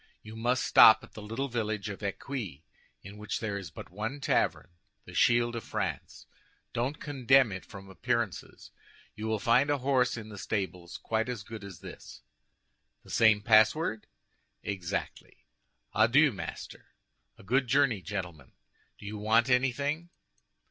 [0.23, 2.61] You must stop at the little village of Eccuis,
[3.03, 6.25] in which there is but one tavern—the Shield of France.
[6.73, 8.71] Don't condemn it from appearances;
[9.13, 12.23] you will find a horse in the stables quite as good as this."
[13.03, 14.07] "The same password?"
[14.63, 15.45] "Exactly."
[15.93, 16.87] "Adieu, master!"
[17.37, 18.53] "A good journey, gentlemen!
[18.97, 20.09] Do you want anything?"